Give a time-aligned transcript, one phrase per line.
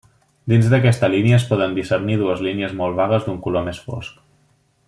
[0.53, 4.21] Dins d'aquesta línia es poden discernir dues línies molt vagues d'un color més fosc.